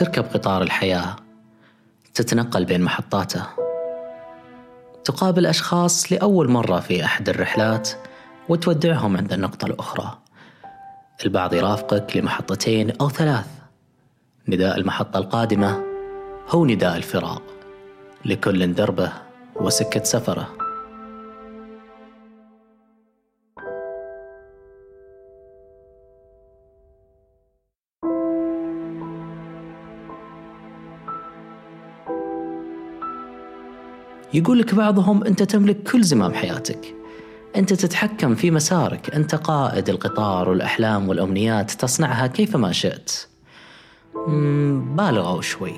[0.00, 1.16] تركب قطار الحياة
[2.14, 3.46] تتنقل بين محطاته.
[5.04, 7.90] تقابل أشخاص لأول مرة في أحد الرحلات
[8.48, 10.18] وتودعهم عند النقطة الأخرى.
[11.24, 13.46] البعض يرافقك لمحطتين أو ثلاث.
[14.48, 15.84] نداء المحطة القادمة
[16.48, 17.42] هو نداء الفراق
[18.24, 19.12] لكل دربه
[19.56, 20.69] وسكة سفره.
[34.34, 36.94] يقول لك بعضهم أنت تملك كل زمام حياتك.
[37.56, 39.14] أنت تتحكم في مسارك.
[39.14, 41.70] أنت قائد القطار والأحلام والأمنيات.
[41.70, 43.12] تصنعها كيفما شئت.
[44.96, 45.74] بالغوا شوي.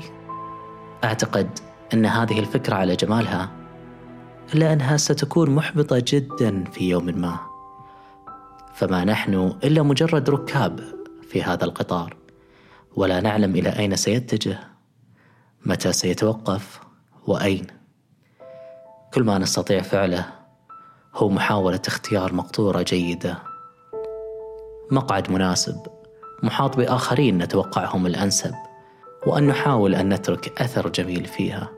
[1.04, 1.58] أعتقد
[1.94, 3.50] أن هذه الفكرة على جمالها
[4.54, 7.38] إلا أنها ستكون محبطة جدا في يوم ما.
[8.74, 10.80] فما نحن إلا مجرد ركاب
[11.28, 12.16] في هذا القطار
[12.96, 14.58] ولا نعلم إلى أين سيتجه
[15.66, 16.80] متى سيتوقف
[17.26, 17.81] وأين.
[19.14, 20.26] كل ما نستطيع فعله
[21.14, 23.38] هو محاولة اختيار مقطورة جيدة.
[24.90, 25.86] مقعد مناسب
[26.42, 28.54] محاط بآخرين نتوقعهم الأنسب
[29.26, 31.68] وأن نحاول أن نترك أثر جميل فيها.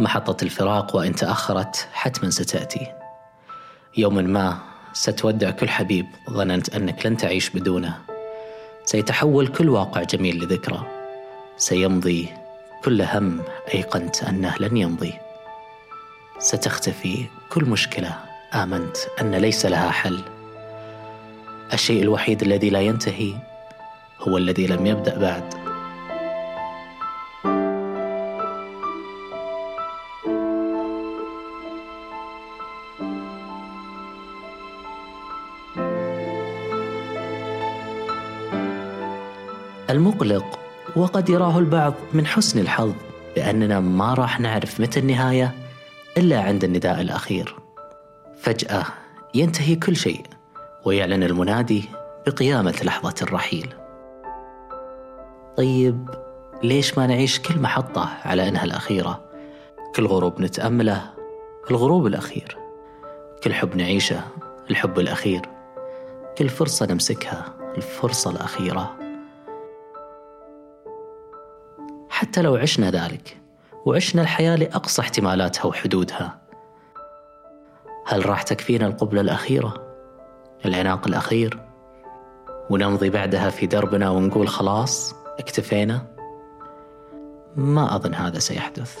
[0.00, 2.92] محطة الفراق وإن تأخرت حتما ستأتي.
[3.96, 4.58] يوما ما
[4.92, 7.98] ستودع كل حبيب ظننت أنك لن تعيش بدونه.
[8.84, 11.03] سيتحول كل واقع جميل لذكرى.
[11.56, 12.28] سيمضي
[12.84, 13.42] كل هم
[13.74, 15.14] أيقنت أنه لن يمضي.
[16.38, 18.18] ستختفي كل مشكلة.
[18.54, 20.20] آمنت أن ليس لها حل.
[21.72, 23.34] الشيء الوحيد الذي لا ينتهي
[24.20, 25.54] هو الذي لم يبدأ بعد.
[39.90, 40.63] المقلق
[40.96, 42.92] وقد يراه البعض من حسن الحظ
[43.36, 45.54] بأننا ما راح نعرف متى النهاية
[46.16, 47.56] إلا عند النداء الأخير.
[48.36, 48.84] فجأة
[49.34, 50.22] ينتهي كل شيء
[50.84, 51.84] ويعلن المنادي
[52.26, 53.74] بقيامة لحظة الرحيل.
[55.56, 56.10] طيب
[56.62, 59.24] ليش ما نعيش كل محطة على أنها الأخيرة؟
[59.96, 61.02] كل غروب نتأمله
[61.70, 62.56] الغروب الأخير.
[63.44, 64.20] كل حب نعيشه
[64.70, 65.42] الحب الأخير.
[66.38, 69.03] كل فرصة نمسكها الفرصة الأخيرة.
[72.34, 73.36] حتى لو عشنا ذلك
[73.86, 76.38] وعشنا الحياة لأقصى احتمالاتها وحدودها
[78.06, 79.74] هل راح تكفينا القبلة الأخيرة؟
[80.64, 81.60] العناق الأخير؟
[82.70, 86.06] ونمضي بعدها في دربنا ونقول خلاص اكتفينا؟
[87.56, 88.98] ما أظن هذا سيحدث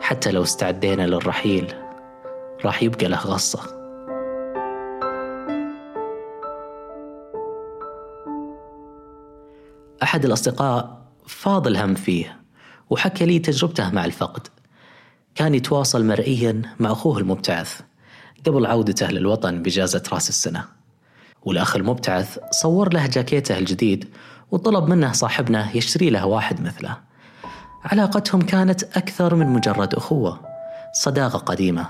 [0.00, 1.74] حتى لو استعدينا للرحيل
[2.64, 3.60] راح يبقى له غصة
[10.02, 12.40] أحد الأصدقاء فاض الهم فيه
[12.90, 14.48] وحكى لي تجربته مع الفقد.
[15.34, 17.80] كان يتواصل مرئيا مع أخوه المبتعث
[18.46, 20.64] قبل عودته للوطن بإجازة رأس السنة.
[21.42, 24.08] والأخ المبتعث صور له جاكيته الجديد
[24.50, 26.96] وطلب منه صاحبنا يشتري له واحد مثله.
[27.84, 30.40] علاقتهم كانت أكثر من مجرد أخوة
[30.92, 31.86] صداقة قديمة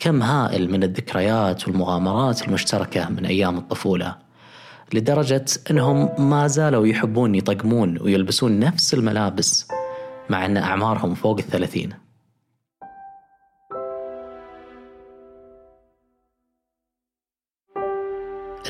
[0.00, 4.27] كم هائل من الذكريات والمغامرات المشتركة من أيام الطفولة.
[4.92, 9.68] لدرجة أنهم ما زالوا يحبون يطقمون ويلبسون نفس الملابس
[10.30, 11.92] مع أن أعمارهم فوق الثلاثين.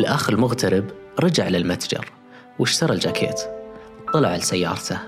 [0.00, 0.90] الأخ المغترب
[1.20, 2.12] رجع للمتجر
[2.58, 3.40] واشترى الجاكيت؟
[4.12, 4.98] طلع لسيارته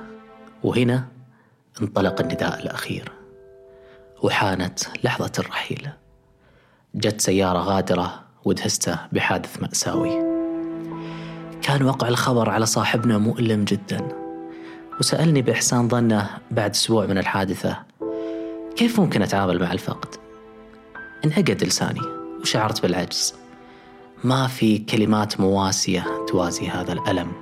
[0.62, 1.08] وهنا
[1.82, 3.12] انطلق النداء الأخير.
[4.22, 5.88] وحانت لحظة الرحيل.
[6.94, 10.29] جت سيارة غادرة ودهسته بحادث مأساوي.
[11.62, 14.08] كان وقع الخبر على صاحبنا مؤلم جدا.
[15.00, 17.76] وسألني بإحسان ظنه بعد أسبوع من الحادثة
[18.76, 20.14] كيف ممكن أتعامل مع الفقد؟
[21.24, 22.00] انعقد لساني
[22.40, 23.34] وشعرت بالعجز.
[24.24, 27.32] ما في كلمات مواسية توازي هذا الألم.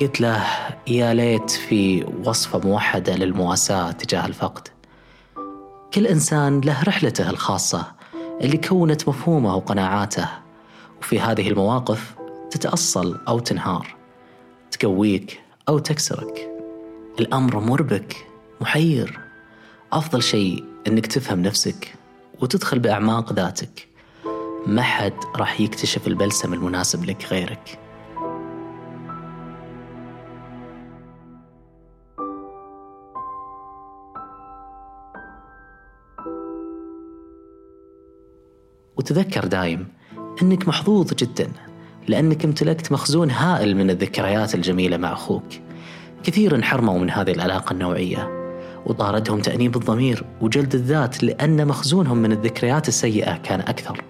[0.00, 0.44] قلت له
[0.86, 4.68] يا ليت في وصفة موحدة للمواساة تجاه الفقد.
[5.94, 7.92] كل إنسان له رحلته الخاصة
[8.40, 10.28] اللي كونت مفهومه وقناعاته.
[11.00, 12.17] وفي هذه المواقف
[12.50, 13.96] تتأصل أو تنهار
[14.70, 16.50] تقويك أو تكسرك.
[17.20, 18.26] الأمر مربك
[18.60, 19.20] محير.
[19.92, 21.94] أفضل شيء أنك تفهم نفسك
[22.40, 23.88] وتدخل بأعماق ذاتك.
[24.66, 27.78] ما حد راح يكتشف البلسم المناسب لك غيرك.
[38.96, 39.88] وتذكر دايم
[40.42, 41.67] أنك محظوظ جدا.
[42.08, 45.44] لأنك امتلكت مخزون هائل من الذكريات الجميلة مع أخوك.
[46.24, 48.38] كثير انحرموا من هذه العلاقة النوعية
[48.86, 54.02] وطاردهم تأنيب الضمير وجلد الذات لأن مخزونهم من الذكريات السيئة كان أكثر.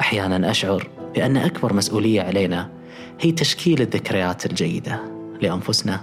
[0.00, 2.70] أحيانا أشعر بأن أكبر مسؤولية علينا
[3.20, 5.00] هي تشكيل الذكريات الجيدة
[5.42, 6.00] لأنفسنا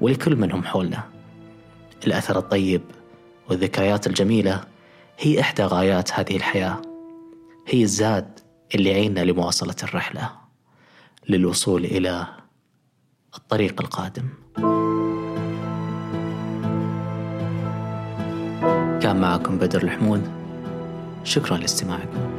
[0.00, 1.04] ولكل من هم حولنا.
[2.06, 2.82] الأثر الطيب
[3.50, 4.60] والذكريات الجميلة
[5.18, 6.82] هي إحدى غايات هذه الحياة
[7.66, 8.37] هي الزاد
[8.74, 10.30] اللي يعيننا لمواصلة الرحلة
[11.28, 12.26] للوصول إلى
[13.36, 14.28] الطريق القادم.
[19.02, 20.30] كان معكم بدر الحمود.
[21.24, 22.38] شكرا لاستماعكم.